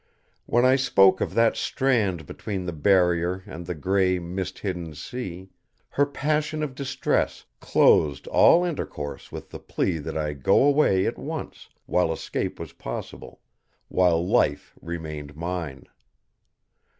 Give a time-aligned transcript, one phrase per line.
[0.47, 5.51] When I spoke of that strand between the Barrier and the gray mist hidden sea,
[5.89, 11.19] her passion of distress closed all intercourse with the plea that I go away at
[11.19, 13.41] once, while escape was possible,
[13.89, 15.83] while life remained mine.